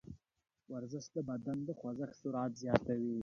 [0.73, 3.17] ورزش د بدن د خوځښت سرعت زیاتوي.